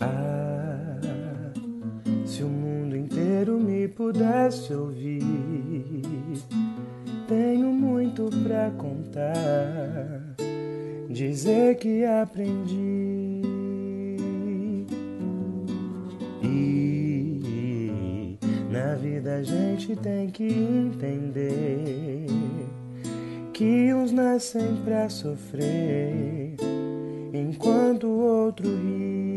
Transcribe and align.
Ah, 0.00 0.98
se 2.24 2.42
o 2.42 2.48
mundo 2.48 2.96
inteiro 2.96 3.58
me 3.60 3.86
pudesse 3.86 4.72
ouvir, 4.72 5.22
tenho 7.28 7.68
muito 7.72 8.30
pra 8.42 8.70
contar, 8.70 10.34
dizer 11.10 11.76
que 11.76 12.04
aprendi. 12.04 13.42
E 16.42 18.38
na 18.70 18.94
vida 18.94 19.36
a 19.36 19.42
gente 19.42 19.94
tem 19.96 20.30
que 20.30 20.44
entender 20.44 22.26
que 23.52 23.92
uns 23.92 24.12
nascem 24.12 24.76
pra 24.84 25.10
sofrer 25.10 26.56
enquanto 27.34 28.06
o 28.06 28.20
outro 28.20 28.66
ri. 28.66 29.29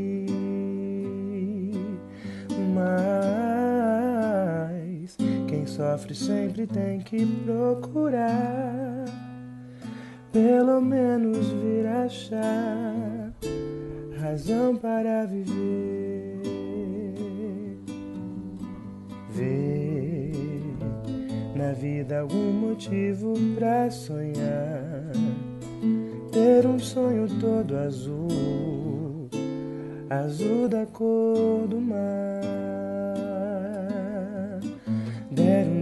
Mas 5.03 5.17
quem 5.47 5.65
sofre 5.65 6.13
sempre 6.13 6.67
tem 6.67 6.99
que 6.99 7.25
procurar, 7.45 9.05
pelo 10.31 10.81
menos 10.81 11.47
vir 11.47 11.87
achar 11.87 13.33
razão 14.19 14.75
para 14.75 15.25
viver. 15.25 16.41
Ver 19.29 20.31
na 21.55 21.71
vida 21.73 22.19
algum 22.19 22.51
motivo 22.51 23.33
pra 23.55 23.91
sonhar. 23.91 25.11
Ter 26.31 26.65
um 26.65 26.79
sonho 26.79 27.27
todo 27.39 27.77
azul, 27.77 28.27
azul 30.09 30.67
da 30.67 30.85
cor 30.85 31.67
do 31.67 31.79
mar. 31.79 32.41
Dem. 35.31 35.73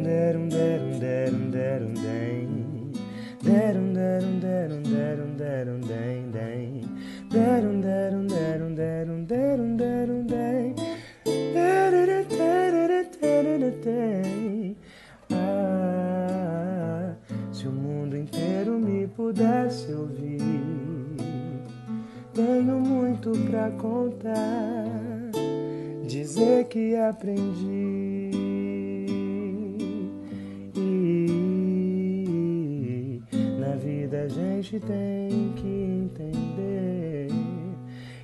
Derum, 3.61 3.93
derum, 3.99 4.39
derum, 4.39 4.83
derum, 4.93 5.35
derum, 5.35 5.81
dem, 5.81 6.31
dem. 6.31 6.81
Derum, 7.29 7.81
derum, 7.81 8.27
derum, 8.27 8.75
derum, 8.75 9.25
derum, 9.25 9.75
derum, 9.77 10.25
dem. 10.25 10.75
Tererê, 11.23 12.23
tererê, 12.23 13.03
tererê, 13.05 13.71
tem. 13.71 14.77
Ah, 15.31 17.13
se 17.51 17.67
o 17.67 17.71
mundo 17.71 18.15
inteiro 18.15 18.79
me 18.79 19.07
pudesse 19.07 19.91
ouvir, 19.91 20.39
tenho 22.33 22.79
muito 22.79 23.31
pra 23.49 23.69
contar, 23.71 24.85
dizer 26.07 26.65
que 26.65 26.95
aprendi. 26.95 28.31
E 30.75 31.37
na 33.59 33.75
vida 33.75 34.23
a 34.23 34.27
gente 34.27 34.79
tem 34.79 35.53
que 35.55 35.67
entender 35.67 37.27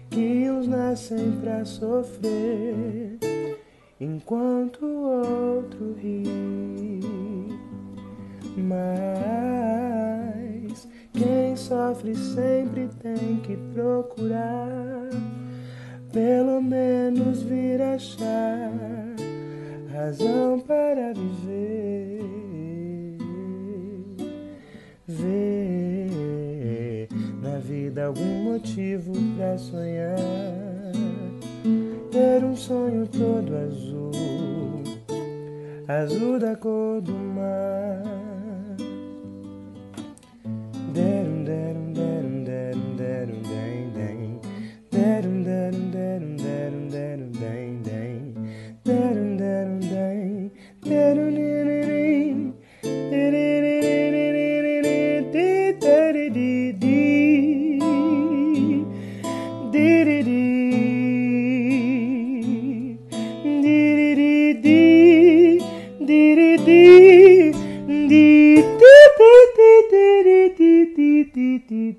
que 0.09 0.49
uns 0.49 0.67
nascem 0.67 1.33
pra 1.41 1.63
sofrer 1.65 3.17
enquanto 3.99 4.85
o 4.85 5.57
outro 5.57 5.93
ri. 6.01 6.23
Mas 8.57 9.06
sofre 11.67 12.15
sempre 12.15 12.87
tem 13.01 13.41
que 13.41 13.57
procurar, 13.73 15.09
pelo 16.13 16.61
menos 16.61 17.43
vir 17.43 17.81
achar 17.81 18.71
razão 19.91 20.61
para 20.61 21.13
viver. 21.13 22.21
Ver 25.05 27.09
na 27.41 27.59
vida 27.59 28.05
algum 28.05 28.43
motivo 28.43 29.11
pra 29.35 29.57
sonhar 29.57 30.15
ter 32.11 32.45
um 32.45 32.55
sonho 32.55 33.05
todo 33.07 33.55
azul, 33.55 34.83
azul 35.87 36.39
da 36.39 36.55
cor 36.55 37.01
do 37.01 37.13
mar. 37.13 38.26
name. 43.49 43.86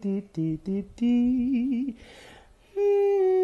dee 0.08 0.24
dee 0.34 0.58
dee 0.64 0.84
dee. 2.76 3.37